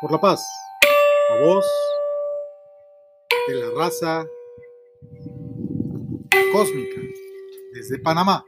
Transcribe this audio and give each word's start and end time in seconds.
por 0.00 0.12
la 0.12 0.20
paz. 0.20 0.46
La 1.30 1.40
voz 1.40 1.66
de 3.48 3.54
la 3.54 3.70
raza 3.70 4.26
cósmica 6.52 7.00
desde 7.72 7.98
Panamá. 7.98 8.44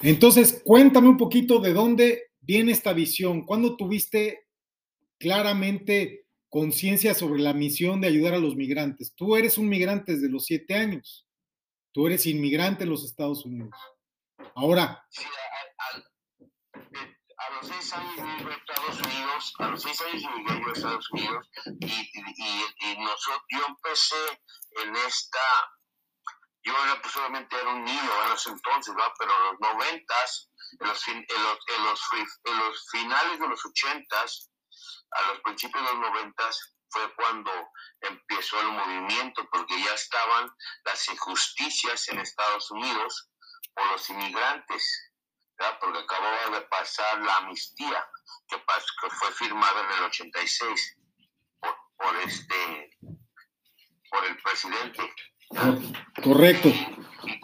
Entonces, 0.00 0.62
cuéntame 0.64 1.08
un 1.08 1.16
poquito 1.16 1.58
de 1.58 1.72
dónde 1.72 2.30
viene 2.40 2.72
esta 2.72 2.92
visión. 2.92 3.44
¿Cuándo 3.44 3.76
tuviste 3.76 4.46
claramente 5.18 6.26
conciencia 6.48 7.14
sobre 7.14 7.42
la 7.42 7.52
misión 7.52 8.00
de 8.00 8.08
ayudar 8.08 8.34
a 8.34 8.38
los 8.38 8.56
migrantes? 8.56 9.14
Tú 9.14 9.36
eres 9.36 9.58
un 9.58 9.68
migrante 9.68 10.14
desde 10.14 10.28
los 10.28 10.44
siete 10.44 10.74
años. 10.74 11.26
Tú 11.92 12.06
eres 12.06 12.26
inmigrante 12.26 12.84
en 12.84 12.90
los 12.90 13.04
Estados 13.04 13.44
Unidos. 13.44 13.74
Ahora, 14.54 15.04
a 17.48 17.50
los 17.52 17.66
seis 17.66 17.92
años 17.94 18.14
llegué 18.16 18.52
a 18.52 18.56
Estados 18.56 19.00
Unidos, 19.00 19.54
a 19.58 19.68
los 19.68 19.82
seis 19.82 20.00
años 20.02 20.22
yo 20.22 20.68
a 20.68 20.72
Estados 20.72 21.10
Unidos 21.12 21.46
y, 21.80 21.86
y, 21.86 22.66
y, 22.80 22.98
nosotros, 22.98 23.42
yo 23.48 23.64
empecé 23.66 24.42
en 24.82 24.96
esta, 24.96 25.40
yo 26.62 26.72
era, 26.84 27.00
pues 27.00 27.16
obviamente 27.16 27.56
era 27.56 27.70
un 27.70 27.84
niño 27.84 28.24
en 28.26 28.32
ese 28.32 28.50
entonces, 28.50 28.94
¿va? 28.98 29.12
pero 29.18 29.32
en 29.32 29.42
los 29.44 29.60
noventas, 29.60 30.50
en 30.78 30.88
los, 30.88 31.08
en, 31.08 31.16
los, 31.16 31.58
en, 31.68 31.84
los, 31.84 32.00
en 32.44 32.58
los 32.58 32.88
finales 32.90 33.40
de 33.40 33.48
los 33.48 33.64
ochentas, 33.64 34.50
a 35.12 35.22
los 35.28 35.40
principios 35.40 35.84
de 35.84 35.90
los 35.90 36.00
noventas, 36.00 36.74
fue 36.90 37.14
cuando 37.14 37.50
empezó 38.00 38.60
el 38.60 38.72
movimiento, 38.72 39.46
porque 39.50 39.80
ya 39.82 39.94
estaban 39.94 40.50
las 40.84 41.08
injusticias 41.08 42.08
en 42.08 42.18
Estados 42.18 42.70
Unidos 42.70 43.30
por 43.74 43.86
los 43.92 44.10
inmigrantes 44.10 45.07
porque 45.80 45.98
acababa 45.98 46.58
de 46.58 46.60
pasar 46.66 47.20
la 47.20 47.36
amnistía 47.36 48.06
que, 48.48 48.56
que 48.56 49.10
fue 49.10 49.32
firmada 49.32 49.80
en 49.84 49.98
el 49.98 50.04
86 50.04 50.96
por, 51.60 51.76
por 51.96 52.16
este 52.16 52.90
por 54.10 54.24
el 54.24 54.36
presidente. 54.42 55.02
Correcto. 56.22 56.68
Y, 56.68 57.40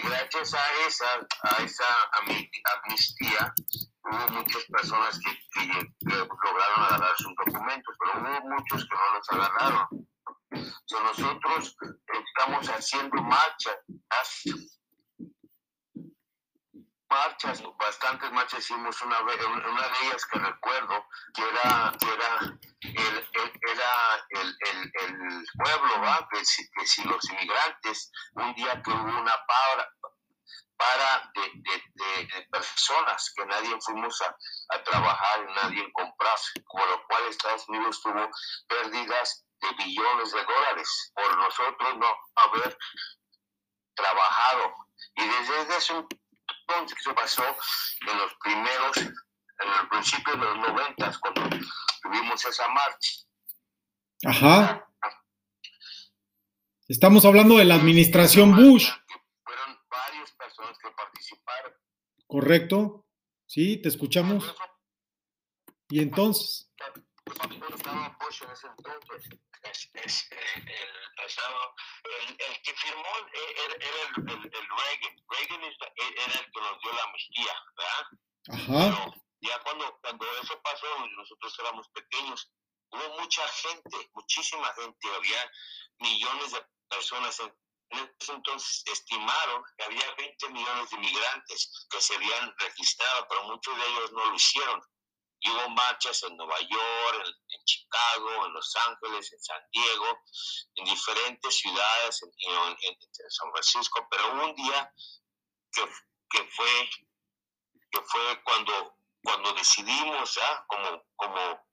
gracias 0.00 0.54
a 0.54 0.86
esa, 0.86 1.06
a 1.42 1.62
esa 1.62 1.84
amnistía 2.20 3.54
hubo 4.04 4.28
muchas 4.28 4.64
personas 4.64 5.20
que, 5.20 5.30
que, 5.54 6.16
lograron 6.16 6.84
agarrar 6.84 7.16
sus 7.16 7.34
documentos, 7.44 7.96
pero 7.98 8.20
hubo 8.20 8.48
muchos 8.48 8.84
que 8.88 8.94
no 8.94 9.18
los 9.18 9.28
agarraron. 9.30 9.86
nosotros 10.90 11.76
estamos 11.80 12.66
haciendo 12.68 13.22
marchas 13.22 13.76
marchas, 17.12 17.62
bastantes 17.78 18.32
marchas 18.32 18.60
hicimos 18.60 19.00
una, 19.02 19.20
una 19.20 19.88
de 19.88 20.06
ellas 20.06 20.24
que 20.26 20.38
recuerdo, 20.38 21.06
que 21.34 21.42
era, 21.42 21.92
que 22.00 22.08
era, 22.12 22.38
el, 22.80 23.60
era 23.68 24.26
el, 24.30 24.56
el, 24.70 24.92
el 25.02 25.46
pueblo, 25.62 26.00
¿va? 26.00 26.26
Que, 26.30 26.44
si 26.44 27.04
los 27.04 27.30
inmigrantes, 27.30 28.10
un 28.34 28.54
día 28.54 28.82
que 28.82 28.90
hubo 28.90 29.20
una 29.20 29.34
para, 29.46 29.88
para 30.76 31.30
de, 31.34 32.46
personas, 32.50 33.32
que 33.36 33.46
nadie 33.46 33.76
fuimos 33.80 34.20
a, 34.22 34.82
trabajar 34.84 35.46
nadie 35.54 35.92
comprarse, 35.92 36.64
con 36.64 36.88
lo 36.88 37.06
cual 37.06 37.26
Estados 37.26 37.68
Unidos 37.68 38.00
tuvo 38.02 38.28
pérdidas 38.68 39.44
de 39.60 39.68
billones 39.84 40.32
de 40.32 40.44
dólares 40.44 41.12
por 41.14 41.36
nosotros 41.36 41.96
no 41.98 42.16
haber 42.36 42.76
trabajado. 43.94 44.74
Y 45.14 45.26
desde 45.26 45.76
ese 45.76 46.06
entonces 46.68 46.98
eso 47.00 47.14
pasó 47.14 47.42
en 47.42 48.18
los 48.18 48.34
primeros, 48.42 48.96
en 48.96 49.68
el 49.80 49.88
principio 49.88 50.32
de 50.32 50.38
los 50.38 50.56
noventas, 50.58 51.18
cuando 51.18 51.42
tuvimos 52.02 52.44
esa 52.44 52.68
marcha. 52.68 53.10
Ajá. 54.24 54.88
Estamos 56.88 57.24
hablando 57.24 57.56
de 57.56 57.64
la 57.64 57.74
administración 57.76 58.54
Bush. 58.54 58.90
Fueron 59.44 59.78
varias 59.90 60.32
personas 60.32 60.78
que 60.78 60.90
participaron. 60.90 61.72
Correcto. 62.26 63.06
Sí, 63.46 63.76
te 63.78 63.88
escuchamos. 63.88 64.54
Y 65.88 66.00
entonces. 66.00 66.71
Estaba 67.32 68.16
Bush 68.20 68.42
en 68.42 68.50
ese 68.50 68.66
entonces 68.66 69.38
es, 69.62 69.90
es 69.94 70.28
el, 70.30 70.38
el, 72.04 72.36
el, 72.38 72.62
que 72.62 72.74
firmó 72.74 73.08
era, 73.32 73.74
el, 73.74 73.82
el, 73.82 74.68
Reagan. 74.68 75.16
Reagan 75.28 75.62
era 75.62 76.40
el 76.40 76.52
que 76.52 76.60
nos 76.60 76.80
dio 76.80 76.92
la 76.92 77.02
amnistía, 77.04 77.54
¿verdad? 77.76 78.06
Ajá. 78.48 78.96
Pero 78.96 79.14
ya 79.40 79.58
cuando, 79.60 79.98
cuando 80.02 80.26
eso 80.42 80.60
pasó, 80.62 80.86
nosotros 81.16 81.58
éramos 81.60 81.88
pequeños, 81.88 82.50
hubo 82.90 83.20
mucha 83.20 83.48
gente, 83.48 84.10
muchísima 84.14 84.72
gente, 84.74 85.14
había 85.16 85.50
millones 86.00 86.52
de 86.52 86.66
personas 86.88 87.40
en, 87.40 87.54
ese 87.92 88.32
entonces 88.32 88.82
estimaron 88.86 89.62
que 89.76 89.84
había 89.84 90.14
20 90.16 90.48
millones 90.48 90.90
de 90.90 90.96
inmigrantes 90.96 91.86
que 91.90 92.00
se 92.00 92.14
habían 92.14 92.54
registrado, 92.58 93.26
pero 93.28 93.44
muchos 93.44 93.76
de 93.76 93.86
ellos 93.86 94.12
no 94.12 94.24
lo 94.30 94.34
hicieron 94.34 94.82
y 95.42 95.50
hubo 95.50 95.68
marchas 95.70 96.22
en 96.22 96.36
Nueva 96.36 96.58
York, 96.60 97.26
en, 97.48 97.64
Chicago, 97.64 98.46
en 98.46 98.52
Los 98.54 98.76
Ángeles, 98.86 99.32
en 99.32 99.40
San 99.40 99.60
Diego, 99.72 100.22
en 100.76 100.84
diferentes 100.84 101.58
ciudades, 101.58 102.22
en, 102.22 102.98
San 103.28 103.50
Francisco, 103.50 104.06
pero 104.10 104.32
un 104.44 104.54
día 104.54 104.92
que, 105.72 105.84
que, 106.30 106.44
fue, 106.44 106.90
que 107.90 108.00
fue 108.02 108.42
cuando, 108.44 108.96
cuando 109.22 109.52
decidimos, 109.54 110.38
¿ah? 110.42 110.64
como, 110.68 111.04
como 111.16 111.66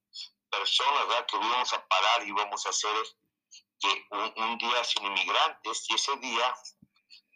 personas, 0.50 1.08
¿verdad? 1.08 1.28
que 1.28 1.38
íbamos 1.38 1.74
a 1.74 1.88
parar 1.88 2.24
y 2.24 2.30
íbamos 2.30 2.66
a 2.66 2.70
hacer 2.70 2.96
que 3.80 4.06
un, 4.12 4.34
un 4.36 4.58
día 4.58 4.84
sin 4.84 5.06
inmigrantes, 5.06 5.90
y 5.90 5.94
ese 5.94 6.16
día 6.18 6.56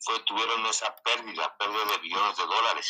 fue, 0.03 0.15
tuvieron 0.25 0.65
esa 0.65 0.93
pérdida, 1.03 1.55
pérdida 1.57 1.85
de 1.91 2.01
billones 2.01 2.37
de 2.37 2.43
dólares. 2.43 2.87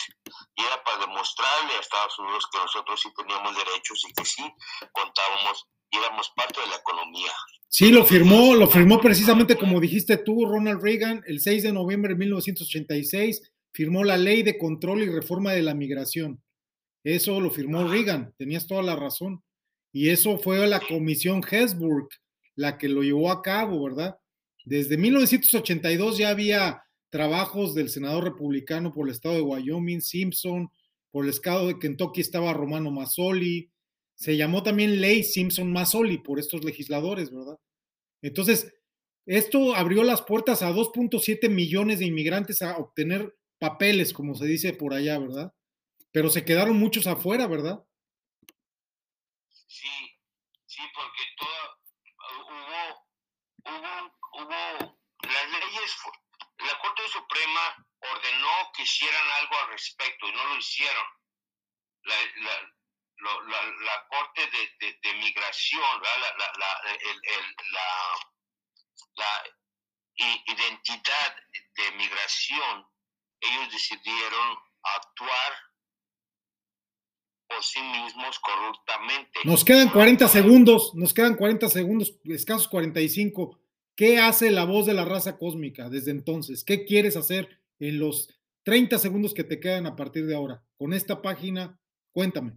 Y 0.56 0.62
era 0.62 0.84
para 0.84 1.06
demostrarle 1.06 1.74
a 1.74 1.79
Estados 1.79 2.18
Unidos 2.19 2.47
que 2.51 2.59
nosotros 2.59 3.01
sí 3.01 3.09
teníamos 3.16 3.56
derechos 3.56 4.06
y 4.09 4.13
que 4.13 4.25
sí 4.25 4.44
contábamos 4.91 5.68
y 5.91 5.97
éramos 5.97 6.31
parte 6.35 6.59
de 6.59 6.68
la 6.68 6.75
economía. 6.78 7.31
Sí, 7.68 7.91
lo 7.91 8.06
firmó, 8.06 8.56
lo 8.56 8.68
firmó 8.68 9.00
precisamente 9.00 9.57
como 9.57 9.79
dijiste 9.79 10.18
tú, 10.18 10.46
Ronald 10.46 10.81
Reagan, 10.81 11.24
el 11.28 11.40
6 11.40 11.63
de 11.63 11.74
noviembre 11.74 12.13
de 12.13 12.19
1986, 12.19 13.41
firmó 13.74 14.03
la 14.03 14.18
ley 14.18 14.44
de 14.44 14.57
control 14.57 15.03
y 15.03 15.09
reforma 15.09 15.53
de 15.53 15.62
la 15.62 15.74
migración. 15.74 16.44
Eso 17.03 17.40
lo 17.40 17.51
firmó 17.51 17.88
Reagan, 17.88 18.34
tenías 18.38 18.68
toda 18.68 18.81
la 18.81 18.95
razón. 18.95 19.44
Y 19.91 20.09
eso 20.09 20.40
fue 20.40 20.66
la 20.66 20.80
comisión 20.80 21.44
Hesburg 21.50 22.09
la 22.56 22.78
que 22.78 22.88
lo 22.88 23.01
llevó 23.03 23.31
a 23.31 23.41
cabo, 23.41 23.84
¿verdad? 23.84 24.18
Desde 24.66 24.97
1982 24.97 26.18
ya 26.18 26.30
había 26.30 26.84
trabajos 27.13 27.75
del 27.75 27.90
senador 27.90 28.24
republicano 28.24 28.91
por 28.91 29.07
el 29.07 29.13
estado 29.13 29.35
de 29.35 29.41
Wyoming, 29.41 30.01
Simpson, 30.01 30.72
por 31.12 31.25
el 31.25 31.29
estado 31.29 31.68
de 31.68 31.78
Kentucky 31.78 32.22
estaba 32.22 32.53
Romano 32.53 32.90
Mazzoli, 32.90 33.72
se 34.16 34.35
llamó 34.35 34.63
también 34.63 35.00
ley 35.00 35.22
Simpson 35.22 35.72
Mazzoli 35.72 36.18
por 36.18 36.40
estos 36.40 36.63
legisladores, 36.63 37.29
¿verdad? 37.29 37.59
Entonces, 38.24 38.74
esto 39.28 39.75
abrió 39.75 40.03
las 40.03 40.24
puertas 40.24 40.63
a 40.63 40.72
2.7 40.72 41.50
millones 41.50 42.00
de 42.00 42.06
inmigrantes 42.06 42.63
a 42.63 42.78
obtener 42.78 43.38
papeles, 43.59 44.12
como 44.12 44.34
se 44.34 44.47
dice 44.47 44.74
por 44.74 44.95
allá, 44.95 45.19
¿verdad? 45.19 45.53
Pero 46.12 46.31
se 46.31 46.44
quedaron 46.44 46.78
muchos 46.78 47.06
afuera, 47.06 47.45
¿verdad? 47.45 47.85
Sí, 49.68 49.88
sí, 50.66 50.81
porque 50.95 51.22
todo, 51.38 51.59
hubo, 52.50 53.06
hubo, 53.69 54.45
hubo, 54.45 54.97
las 55.22 55.51
leyes 55.51 55.91
la 56.63 56.80
Corte 56.80 57.01
Ordenó 58.00 58.72
que 58.75 58.84
hicieran 58.84 59.31
algo 59.40 59.56
al 59.60 59.69
respecto 59.69 60.28
y 60.28 60.31
no 60.34 60.45
lo 60.45 60.57
hicieron. 60.57 61.06
La, 62.04 62.18
Corte 64.10 64.42
de, 64.48 65.00
de, 65.01 65.13
Migración, 65.16 66.01
la, 66.01 66.34
identidad 70.18 71.36
de 71.75 71.92
migración, 71.98 72.86
ellos 73.40 73.72
decidieron 73.72 74.57
actuar 74.84 75.54
por 77.48 77.63
sí 77.63 77.81
mismos 77.81 78.39
corruptamente. 78.39 79.39
Nos 79.46 79.63
quedan 79.63 79.89
40 79.89 80.28
segundos, 80.28 80.94
nos 80.96 81.13
quedan 81.13 81.36
40 81.36 81.69
segundos, 81.69 82.13
escasos 82.25 82.68
45. 82.68 83.62
¿Qué 83.95 84.19
hace 84.19 84.50
la 84.50 84.66
voz 84.66 84.86
de 84.86 84.94
la 84.94 85.06
raza 85.06 85.38
cósmica 85.38 85.90
desde 85.90 86.12
entonces? 86.12 86.63
¿Qué 86.63 86.86
quieres 86.86 87.16
hacer 87.16 87.62
en 87.80 88.00
los 88.00 88.28
30 88.63 88.98
segundos 88.98 89.34
que 89.34 89.44
te 89.44 89.60
quedan 89.60 89.86
a 89.86 89.95
partir 89.95 90.25
de 90.25 90.36
ahora? 90.36 90.63
Con 90.78 90.94
esta 90.94 91.22
página, 91.22 91.80
cuéntame. 92.12 92.54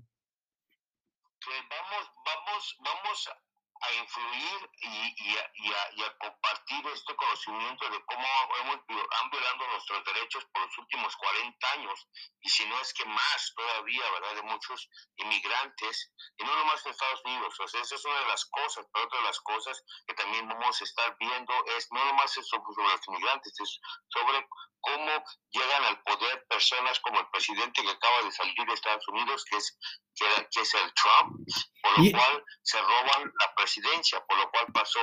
Pues 1.45 1.59
vamos, 1.69 2.11
vamos, 2.25 2.77
vamos 2.81 3.29
a 3.29 4.03
fluir 4.17 4.71
y, 4.81 6.03
a, 6.03 6.19
compartir 6.19 6.87
este 6.89 7.15
conocimiento 7.15 7.89
de 7.91 8.05
cómo 8.07 8.27
hemos, 8.61 8.77
han 8.77 9.31
violado 9.31 9.67
nuestros 9.69 10.05
derechos 10.05 10.45
por 10.53 10.63
los 10.63 10.79
últimos 10.79 11.17
40 11.17 11.73
años, 11.73 12.09
y 12.41 12.49
si 12.49 12.65
no 12.67 12.81
es 12.81 12.93
que 12.95 13.05
más 13.05 13.53
todavía, 13.55 14.11
¿verdad?, 14.13 14.35
de 14.37 14.43
muchos 14.43 14.89
inmigrantes, 15.17 16.13
y 16.39 16.45
no 16.45 16.57
nomás 16.57 16.85
en 16.85 16.93
Estados 16.93 17.23
Unidos. 17.25 17.61
O 17.61 17.69
sea, 17.69 17.81
esa 17.81 17.95
es 17.95 18.05
una 18.05 18.21
de 18.21 18.29
las 18.29 18.45
cosas, 18.47 18.87
pero 18.93 19.07
otra 19.07 19.19
de 19.19 19.27
las 19.27 19.41
cosas 19.41 19.83
que 20.07 20.15
también 20.15 20.49
vamos 20.49 20.81
a 20.81 20.85
estar 20.85 21.17
viendo 21.19 21.55
es 21.77 21.89
no 21.93 22.05
nomás 22.05 22.33
sobre, 22.33 22.45
sobre 22.49 22.89
los 22.89 23.09
inmigrantes, 23.09 23.61
es 23.61 23.81
sobre 24.09 24.47
cómo 24.87 25.25
llegan 25.51 25.85
al 25.85 26.01
poder 26.03 26.47
personas 26.49 27.01
como 27.01 27.19
el 27.19 27.27
presidente 27.29 27.83
que 27.83 27.91
acaba 27.91 28.23
de 28.23 28.31
salir 28.31 28.55
de 28.55 28.73
Estados 28.73 29.07
Unidos, 29.09 29.45
que 29.51 29.57
es, 29.57 29.79
que, 30.15 30.61
es 30.61 30.75
el 30.75 30.93
Trump, 30.95 31.37
por 31.83 31.99
lo 31.99 32.11
cual 32.13 32.45
se 32.63 32.81
roban 32.81 33.33
la 33.41 33.55
presidencia, 33.57 34.06
por 34.27 34.39
lo 34.39 34.51
cual 34.51 34.67
pasó 34.73 35.01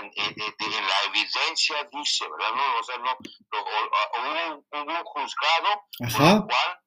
en, 0.00 0.10
la 0.10 0.98
evidencia, 1.08 1.88
dice, 1.92 2.24
¿verdad? 2.30 2.54
No, 2.54 2.78
o 2.78 2.82
sea, 2.82 2.98
no, 2.98 3.16
hubo, 3.52 4.82
un 4.82 5.04
juzgado, 5.04 5.82
por 5.98 6.20
lo 6.20 6.46
cual 6.46 6.78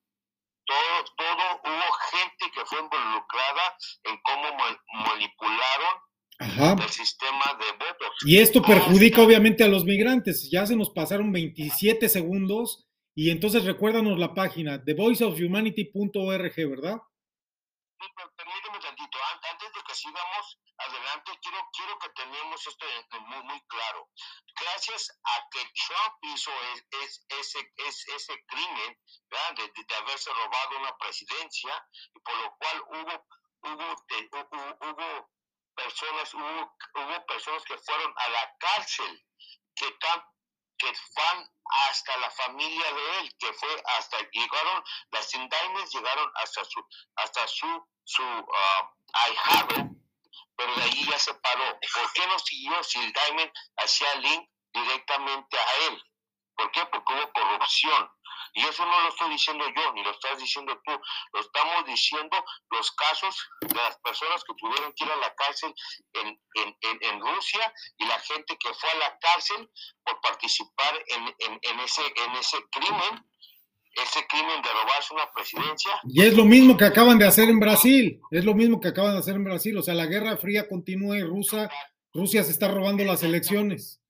todo, 0.66 1.06
todo, 1.18 1.62
hubo 1.64 1.94
gente 2.12 2.52
que 2.54 2.66
fue 2.66 2.80
involucrada 2.80 3.78
en 4.04 4.20
cómo 4.24 4.58
manipularon 5.06 6.02
el 6.40 6.90
sistema 6.90 7.58
de 7.60 7.72
votos. 7.74 8.16
Y 8.26 8.40
esto 8.40 8.62
perjudica 8.62 9.22
obviamente 9.22 9.64
a 9.64 9.68
los 9.68 9.86
migrantes. 9.86 10.50
Ya 10.52 10.66
se 10.66 10.76
nos 10.76 10.90
pasaron 10.90 11.32
27 11.32 12.10
segundos 12.10 12.88
y 13.16 13.30
entonces 13.30 13.64
recuérdanos 13.64 14.20
la 14.20 14.34
página 14.34 14.84
thevoiceofhumanity.org, 14.84 16.56
¿verdad? 16.70 16.98
Sí, 17.98 18.08
permíteme 18.36 18.80
tantito. 18.82 19.18
Antes 19.50 19.72
de 19.74 19.82
que 19.88 19.94
sigamos 19.96 20.60
adelante, 20.78 21.32
quiero, 21.42 21.58
quiero 21.72 21.98
esto 22.56 22.86
muy, 23.22 23.44
muy 23.44 23.62
claro. 23.68 24.10
Gracias 24.60 25.20
a 25.24 25.50
que 25.52 25.60
Trump 25.60 26.16
hizo 26.24 26.52
es, 27.02 27.26
ese, 27.30 27.74
es, 27.78 28.08
ese 28.08 28.46
crimen 28.48 29.00
de, 29.56 29.84
de, 29.84 29.96
haberse 29.96 30.32
robado 30.32 30.80
una 30.80 30.98
presidencia, 30.98 31.88
y 32.14 32.20
por 32.20 32.38
lo 32.38 32.56
cual 32.58 32.82
hubo, 32.88 33.28
hubo, 33.62 33.96
hubo, 34.32 34.78
hubo 34.82 35.30
personas, 35.76 36.34
hubo, 36.34 36.78
hubo 36.96 37.26
personas 37.26 37.64
que 37.66 37.78
fueron 37.78 38.14
a 38.18 38.30
la 38.30 38.56
cárcel, 38.60 39.26
que, 39.76 39.98
que 40.78 40.94
van 41.16 41.50
hasta 41.90 42.18
la 42.18 42.30
familia 42.32 42.94
de 42.94 43.20
él, 43.20 43.36
que 43.40 43.54
fue 43.54 43.84
hasta, 43.98 44.18
llegaron, 44.32 44.84
las 45.12 45.34
indictments 45.34 45.94
llegaron 45.94 46.32
hasta 46.36 46.64
su, 46.66 46.88
hasta 47.16 47.48
su, 47.48 47.88
su 48.04 48.24
uh, 48.24 49.95
pero 50.56 50.76
de 50.76 50.84
ahí 50.84 51.06
ya 51.10 51.20
se 51.20 51.34
paró. 51.36 51.80
¿Por 51.94 52.14
qué 52.14 52.28
no 52.28 52.40
siguió 52.40 52.84
si 52.84 53.00
el 53.00 53.06
indictment 53.06 53.54
hacía 53.78 54.16
link 54.16 54.50
directamente 54.74 55.58
a 55.58 55.74
él? 55.88 56.04
¿Por 56.56 56.72
qué? 56.72 56.86
Porque 56.86 57.14
hubo 57.14 57.34
corrupción. 57.34 58.10
Y 58.54 58.66
eso 58.66 58.86
no 58.86 59.02
lo 59.02 59.10
estoy 59.10 59.30
diciendo 59.32 59.66
yo, 59.76 59.92
ni 59.94 60.04
lo 60.04 60.12
estás 60.12 60.38
diciendo 60.38 60.80
tú. 60.86 60.92
Lo 61.34 61.42
estamos 61.42 61.86
diciendo 61.86 62.46
los 62.70 62.90
casos 62.92 63.50
de 63.62 63.76
las 63.76 63.98
personas 64.00 64.44
que 64.46 64.54
tuvieron 64.54 64.94
que 64.94 65.04
ir 65.04 65.12
a 65.12 65.18
la 65.18 65.36
cárcel 65.36 65.74
en, 66.14 66.42
en, 66.54 66.78
en, 67.02 67.20
Rusia 67.20 67.74
y 67.98 68.06
la 68.06 68.18
gente 68.20 68.58
que 68.58 68.74
fue 68.74 68.90
a 68.92 68.96
la 68.96 69.20
cárcel 69.20 69.70
por 70.06 70.22
participar 70.22 71.04
en, 71.08 71.80
ese, 71.82 72.14
en 72.16 72.32
ese 72.36 72.64
crimen, 72.72 73.30
ese 73.96 74.26
crimen 74.28 74.62
de 74.62 74.70
robarse 74.70 75.14
una 75.14 75.32
presidencia. 75.32 75.92
Y 76.04 76.24
es 76.24 76.36
lo 76.36 76.46
mismo 76.46 76.78
que 76.78 76.86
acaban 76.86 77.18
de 77.18 77.28
hacer 77.28 77.50
en 77.50 77.60
Brasil, 77.60 78.22
es 78.32 78.46
lo 78.46 78.54
mismo 78.54 78.80
que 78.80 78.90
acaban 78.90 79.14
de 79.14 79.20
hacer 79.20 79.36
en 79.36 79.44
Brasil. 79.44 79.78
O 79.78 79.84
sea, 79.84 79.94
la 79.94 80.06
Guerra 80.06 80.38
Fría 80.38 80.68
continúa 80.68 81.18
y 81.18 81.24
Rusia, 81.24 81.70
Rusia 82.14 82.44
se 82.44 82.52
está 82.52 82.68
robando 82.68 83.04
las 83.04 83.24
elecciones. 83.24 84.02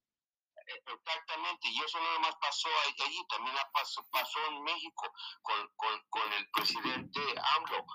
Exactamente, 0.68 1.68
y 1.70 1.78
eso 1.78 2.00
no 2.00 2.20
más 2.22 2.36
pasó 2.42 2.68
allí, 2.86 3.22
también 3.30 3.56
pasó, 3.72 4.04
pasó 4.12 4.40
en 4.50 4.64
México 4.64 5.14
con, 5.42 5.56
con, 5.76 6.02
con 6.10 6.34
el 6.34 6.50
presidente 6.50 7.20
AMLO, 7.56 7.86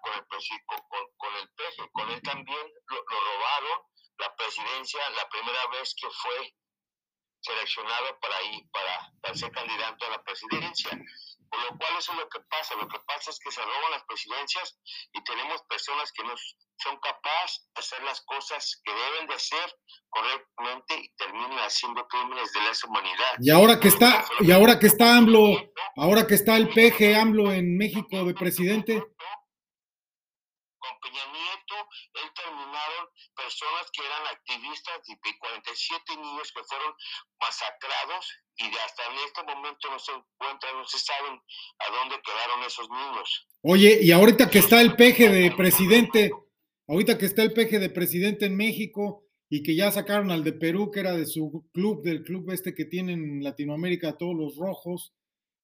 con 0.00 0.12
el, 0.14 0.24
con, 0.66 0.80
con, 1.16 1.36
el 1.36 1.48
peje, 1.56 1.90
con 1.92 2.10
él 2.10 2.22
también 2.22 2.66
lo, 2.86 2.96
lo 2.96 3.20
robaron 3.20 3.82
la 4.18 4.34
presidencia 4.36 5.00
la 5.10 5.28
primera 5.28 5.66
vez 5.68 5.94
que 5.94 6.08
fue 6.08 6.54
seleccionado 7.44 8.18
para 8.20 8.42
ir, 8.42 8.64
para, 8.72 9.12
para 9.20 9.34
ser 9.34 9.52
candidato 9.52 10.06
a 10.06 10.10
la 10.10 10.22
presidencia. 10.22 10.90
Por 11.50 11.60
lo 11.62 11.78
cual 11.78 11.92
eso 11.98 12.12
es 12.12 12.18
lo 12.18 12.28
que 12.28 12.40
pasa. 12.50 12.74
Lo 12.74 12.88
que 12.88 12.98
pasa 13.06 13.30
es 13.30 13.38
que 13.38 13.52
se 13.52 13.60
roban 13.60 13.92
las 13.92 14.02
presidencias 14.04 14.76
y 15.12 15.22
tenemos 15.22 15.62
personas 15.68 16.10
que 16.12 16.24
no 16.24 16.34
son 16.78 16.98
capaces 16.98 17.68
de 17.74 17.80
hacer 17.80 18.02
las 18.02 18.20
cosas 18.22 18.80
que 18.84 18.92
deben 18.92 19.28
de 19.28 19.34
hacer 19.34 19.76
correctamente 20.08 20.98
y 20.98 21.14
terminan 21.16 21.58
haciendo 21.58 22.06
crímenes 22.08 22.52
de 22.52 22.60
lesa 22.60 22.88
humanidad. 22.88 23.36
Y 23.40 23.50
ahora 23.50 23.78
que 23.78 23.88
está, 23.88 24.24
y 24.40 24.50
ahora 24.50 24.78
que 24.78 24.86
está 24.86 25.16
AMLO, 25.16 25.72
ahora 25.96 26.26
que 26.26 26.34
está 26.34 26.56
el 26.56 26.68
PG 26.68 27.14
AMLO 27.14 27.52
en 27.52 27.76
México 27.76 28.24
de 28.24 28.34
presidente. 28.34 29.04
Peña 31.04 31.24
Nieto, 31.28 31.76
él 32.16 32.28
terminaron 32.32 33.04
personas 33.36 33.84
que 33.92 34.00
eran 34.00 34.24
activistas 34.32 35.04
de 35.04 35.16
47 35.20 36.16
niños 36.16 36.48
que 36.48 36.64
fueron 36.64 36.92
masacrados 37.38 38.24
y 38.56 38.64
hasta 38.72 39.02
en 39.12 39.16
este 39.28 39.42
momento 39.44 39.90
no 39.90 39.98
se 39.98 40.12
encuentran, 40.12 40.78
no 40.78 40.86
se 40.86 40.98
saben 40.98 41.36
a 41.36 41.86
dónde 41.92 42.16
quedaron 42.24 42.64
esos 42.64 42.88
niños. 42.88 43.48
Oye, 43.60 43.98
y 44.00 44.12
ahorita 44.12 44.48
que 44.48 44.60
está 44.60 44.80
el 44.80 44.96
peje 44.96 45.28
de 45.28 45.50
presidente, 45.50 46.32
ahorita 46.88 47.18
que 47.18 47.26
está 47.26 47.42
el 47.42 47.52
peje 47.52 47.78
de 47.78 47.90
presidente 47.90 48.46
en 48.46 48.56
México 48.56 49.24
y 49.50 49.62
que 49.62 49.76
ya 49.76 49.92
sacaron 49.92 50.30
al 50.30 50.42
de 50.42 50.54
Perú, 50.54 50.90
que 50.90 51.00
era 51.00 51.12
de 51.12 51.26
su 51.26 51.68
club, 51.74 52.02
del 52.02 52.22
club 52.22 52.50
este 52.50 52.74
que 52.74 52.86
tienen 52.86 53.22
en 53.22 53.44
Latinoamérica, 53.44 54.16
todos 54.16 54.34
los 54.34 54.56
rojos, 54.56 55.12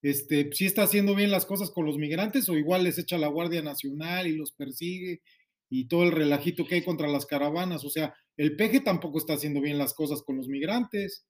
este, 0.02 0.50
¿sí 0.52 0.66
está 0.66 0.82
haciendo 0.82 1.14
bien 1.14 1.30
las 1.30 1.46
cosas 1.46 1.70
con 1.70 1.86
los 1.86 1.96
migrantes 1.96 2.48
o 2.48 2.56
igual 2.56 2.84
les 2.84 2.98
echa 2.98 3.18
la 3.18 3.28
Guardia 3.28 3.62
Nacional 3.62 4.26
y 4.26 4.36
los 4.36 4.52
persigue 4.52 5.22
y 5.68 5.88
todo 5.88 6.04
el 6.04 6.12
relajito 6.12 6.64
que 6.64 6.76
hay 6.76 6.84
contra 6.84 7.08
las 7.08 7.26
caravanas? 7.26 7.84
O 7.84 7.90
sea, 7.90 8.14
el 8.36 8.56
peje 8.56 8.80
tampoco 8.80 9.18
está 9.18 9.34
haciendo 9.34 9.60
bien 9.60 9.78
las 9.78 9.94
cosas 9.94 10.22
con 10.22 10.36
los 10.36 10.48
migrantes 10.48 11.24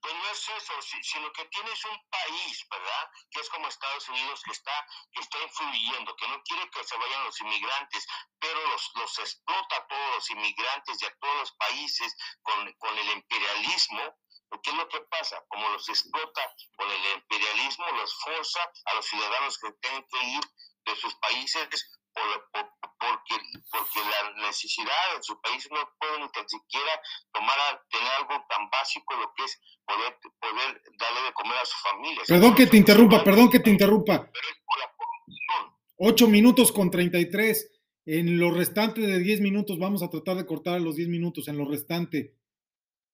pues 0.00 0.14
no 0.14 0.30
es 0.30 0.48
eso, 0.48 0.72
sino 1.02 1.32
que 1.32 1.44
tienes 1.46 1.84
un 1.84 1.98
país, 2.08 2.66
¿verdad? 2.70 3.10
Que 3.30 3.40
es 3.40 3.48
como 3.50 3.66
Estados 3.66 4.08
Unidos 4.08 4.42
que 4.44 4.52
está, 4.52 4.86
que 5.12 5.20
está 5.20 5.42
influyendo, 5.42 6.14
que 6.16 6.28
no 6.28 6.42
quiere 6.42 6.70
que 6.70 6.84
se 6.84 6.96
vayan 6.96 7.24
los 7.24 7.40
inmigrantes, 7.40 8.06
pero 8.38 8.60
los, 8.68 8.90
los 8.94 9.18
explota 9.18 9.76
a 9.76 9.86
todos 9.86 10.14
los 10.14 10.30
inmigrantes 10.30 11.02
y 11.02 11.06
a 11.06 11.16
todos 11.18 11.36
los 11.36 11.52
países 11.52 12.14
con, 12.42 12.72
con 12.74 12.96
el 12.96 13.10
imperialismo. 13.10 14.16
¿Qué 14.62 14.70
es 14.70 14.76
lo 14.76 14.88
que 14.88 15.00
pasa? 15.10 15.42
Como 15.48 15.68
los 15.70 15.88
explota 15.88 16.42
con 16.76 16.90
el 16.90 17.20
imperialismo, 17.20 17.84
los 17.98 18.14
forza 18.22 18.60
a 18.86 18.94
los 18.94 19.04
ciudadanos 19.06 19.58
que 19.58 19.72
tienen 19.80 20.04
que 20.10 20.24
ir 20.24 20.40
de 20.86 20.96
sus 20.96 21.14
países 21.16 21.68
por, 22.16 22.64
porque, 22.98 23.34
porque 23.70 24.00
la 24.00 24.46
necesidad 24.46 25.16
en 25.16 25.22
su 25.22 25.38
país 25.40 25.68
no 25.70 25.78
pueden 26.00 26.22
ni 26.22 26.28
tan 26.30 26.48
siquiera 26.48 27.00
tomar 27.32 27.58
a, 27.58 27.82
tener 27.90 28.12
algo 28.18 28.44
tan 28.48 28.70
básico 28.70 29.14
lo 29.16 29.32
que 29.36 29.44
es 29.44 29.60
poder, 29.84 30.16
poder 30.40 30.82
darle 30.98 31.22
de 31.22 31.32
comer 31.34 31.58
a 31.58 31.64
su 31.66 31.76
familia. 31.78 32.22
Perdón 32.26 32.54
que 32.54 32.66
te 32.66 32.76
interrumpa, 32.76 33.22
perdón 33.22 33.50
que 33.50 33.60
te 33.60 33.70
interrumpa. 33.70 34.30
Pero 34.32 34.48
es 34.48 34.56
por 34.64 34.78
la 34.78 34.90
corrupción. 34.96 35.76
8 35.98 36.28
minutos 36.28 36.72
con 36.72 36.90
33. 36.90 37.72
En 38.08 38.38
lo 38.38 38.52
restante 38.52 39.00
de 39.00 39.18
10 39.18 39.40
minutos, 39.40 39.80
vamos 39.80 40.02
a 40.02 40.08
tratar 40.08 40.36
de 40.36 40.46
cortar 40.46 40.80
los 40.80 40.94
10 40.94 41.08
minutos 41.08 41.48
en 41.48 41.58
lo 41.58 41.68
restante. 41.68 42.36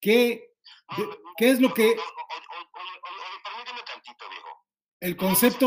¿Qué, 0.01 0.52
¿qué 1.37 1.51
es 1.51 1.61
lo 1.61 1.73
que... 1.73 1.97
Permíteme 3.45 3.83
tantito, 3.83 4.29
viejo. 4.29 4.67
El 5.01 5.17
concepto... 5.17 5.67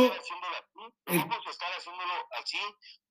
Vamos 1.08 1.48
a 1.48 1.50
estar 1.50 1.72
haciéndolo 1.74 2.14
así 2.32 2.58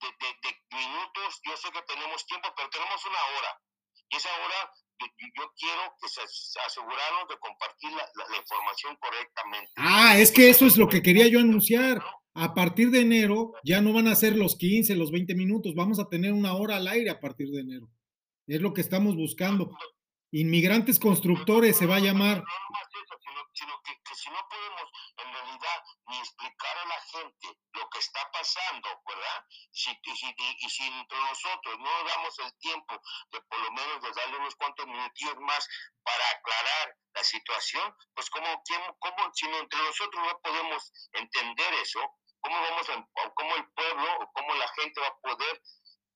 de, 0.00 0.08
de, 0.08 0.76
minutos. 0.76 1.40
Yo 1.44 1.56
sé 1.56 1.70
que 1.70 1.82
tenemos 1.82 2.26
tiempo, 2.26 2.48
pero 2.56 2.68
tenemos 2.70 3.04
una 3.06 3.18
hora. 3.36 3.60
Y 4.10 4.16
esa 4.16 4.28
hora 4.30 4.70
yo, 5.00 5.52
quiero 5.56 5.82
que 6.00 6.08
se 6.08 6.20
asegurarnos 6.66 7.28
de 7.28 7.38
compartir 7.38 7.90
la, 7.90 8.04
la, 8.30 8.36
información 8.36 8.96
correctamente. 9.00 9.72
Ah, 9.76 10.18
es 10.18 10.32
que 10.32 10.50
eso 10.50 10.66
es 10.66 10.76
lo 10.76 10.88
que 10.88 11.02
quería 11.02 11.28
yo 11.28 11.40
anunciar. 11.40 12.02
A 12.36 12.52
partir 12.52 12.90
de 12.90 13.00
enero 13.00 13.52
ya 13.62 13.80
no 13.80 13.92
van 13.92 14.08
a 14.08 14.16
ser 14.16 14.36
los 14.36 14.56
15, 14.56 14.96
los 14.96 15.12
20 15.12 15.34
minutos. 15.34 15.74
Vamos 15.74 16.00
a 16.00 16.08
tener 16.08 16.32
una 16.32 16.54
hora 16.54 16.76
al 16.76 16.88
aire 16.88 17.10
a 17.10 17.20
partir 17.20 17.48
de 17.50 17.60
enero. 17.60 17.88
Es 18.46 18.60
lo 18.60 18.72
que 18.72 18.80
estamos 18.80 19.14
buscando. 19.16 19.70
Inmigrantes 20.34 20.98
constructores 20.98 21.78
se 21.78 21.86
va 21.86 21.96
a 21.96 22.00
llamar. 22.00 22.38
No, 22.38 22.58
más 22.74 22.88
eso, 22.90 23.14
sino, 23.54 23.80
que, 23.84 23.94
que 24.02 24.14
si 24.16 24.30
no 24.30 24.40
podemos 24.50 24.90
en 25.16 25.32
realidad 25.32 25.78
ni 26.08 26.18
explicar 26.18 26.76
a 26.76 26.84
la 26.86 27.00
gente 27.02 27.46
lo 27.72 27.88
que 27.88 27.98
está 28.00 28.20
pasando, 28.32 28.88
¿verdad? 29.06 29.46
Y 29.70 29.78
si, 29.78 29.90
y, 30.02 30.68
si 30.70 30.82
entre 30.82 31.18
nosotros 31.18 31.78
no 31.78 31.90
damos 32.02 32.36
el 32.40 32.58
tiempo 32.58 33.00
de 33.30 33.40
por 33.42 33.60
lo 33.60 33.70
menos 33.70 34.02
de 34.02 34.10
darle 34.10 34.38
unos 34.38 34.56
cuantos 34.56 34.86
minutos 34.88 35.36
más 35.38 35.68
para 36.02 36.30
aclarar 36.30 36.96
la 37.14 37.22
situación, 37.22 37.94
pues 38.14 38.28
como, 38.30 38.60
cómo, 38.98 39.30
si 39.34 39.46
entre 39.46 39.82
nosotros 39.84 40.20
no 40.20 40.40
podemos 40.42 40.92
entender 41.12 41.74
eso, 41.74 42.00
¿cómo, 42.40 42.60
vamos 42.60 42.90
a, 42.90 43.06
cómo 43.34 43.54
el 43.54 43.70
pueblo 43.70 44.18
o 44.18 44.32
cómo 44.32 44.54
la 44.56 44.66
gente 44.74 45.00
va 45.00 45.06
a 45.06 45.20
poder 45.20 45.62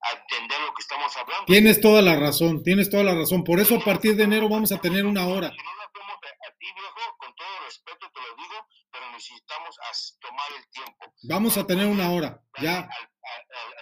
entender 0.07 0.59
lo 0.61 0.73
que 0.73 0.81
estamos 0.81 1.15
hablando. 1.17 1.45
Tienes 1.45 1.81
toda 1.81 2.01
la 2.01 2.15
razón, 2.15 2.63
tienes 2.63 2.89
toda 2.89 3.03
la 3.03 3.15
razón. 3.15 3.43
Por 3.43 3.59
eso 3.59 3.75
a 3.75 3.83
partir 3.83 4.15
de 4.15 4.23
enero 4.23 4.49
vamos 4.49 4.71
a 4.71 4.79
tener 4.79 5.05
una 5.05 5.27
hora. 5.27 5.51
Si 5.51 5.57
no 5.57 5.75
lo 5.75 5.81
hacemos 5.81 6.15
a 6.15 6.51
ti, 6.57 6.65
viejo, 6.75 7.17
con 7.17 7.35
todo 7.35 7.47
respeto 7.65 8.11
te 8.13 8.19
lo 8.19 8.35
digo, 8.35 8.67
pero 8.91 9.11
necesitamos 9.11 9.75
tomar 10.19 10.47
el 10.57 10.69
tiempo. 10.71 11.13
Vamos 11.23 11.57
a 11.57 11.67
tener 11.67 11.87
una 11.87 12.11
hora, 12.11 12.41
ya. 12.61 12.87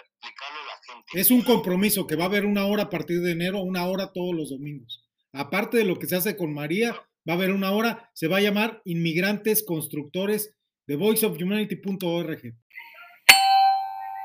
explicarle 0.00 0.60
a 0.60 0.66
la 0.66 0.94
gente. 0.94 1.20
Es 1.20 1.30
un 1.30 1.42
compromiso 1.42 2.06
que 2.06 2.16
va 2.16 2.24
a 2.24 2.28
haber 2.28 2.46
una 2.46 2.66
hora 2.66 2.84
a 2.84 2.90
partir 2.90 3.20
de 3.20 3.32
enero, 3.32 3.60
una 3.60 3.86
hora 3.86 4.12
todos 4.12 4.34
los 4.34 4.50
domingos. 4.50 5.04
Aparte 5.32 5.76
de 5.76 5.84
lo 5.84 5.98
que 5.98 6.06
se 6.06 6.16
hace 6.16 6.36
con 6.36 6.52
María, 6.52 6.92
va 7.28 7.34
a 7.34 7.36
haber 7.36 7.52
una 7.52 7.70
hora, 7.72 8.10
se 8.14 8.28
va 8.28 8.38
a 8.38 8.40
llamar 8.40 8.80
Inmigrantes 8.84 9.64
Constructores 9.64 10.56
de 10.86 10.96
voiceofhumanity.org. 10.96 12.42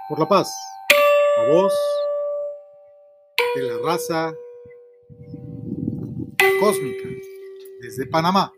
Por 0.09 0.19
la 0.19 0.27
paz, 0.27 0.53
la 1.37 1.47
voz 1.47 1.73
de 3.55 3.63
la 3.63 3.77
raza 3.79 4.35
cósmica 6.59 7.09
desde 7.81 8.05
Panamá. 8.05 8.51